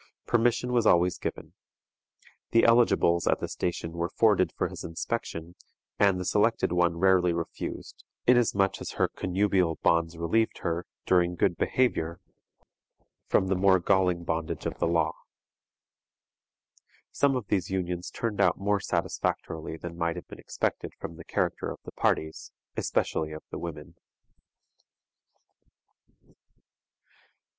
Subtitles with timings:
[0.25, 1.53] Permission was always given.
[2.53, 5.53] The eligibles at the station were forwarded for his inspection,
[5.99, 11.55] and the selected one rarely refused, inasmuch as her connubial bonds relieved her, during good
[11.55, 12.19] behavior,
[13.27, 15.13] from the more galling bondage of the law.
[17.11, 21.23] Some of these unions turned out more satisfactorily than might have been expected from the
[21.23, 23.93] character of the parties, especially of the women.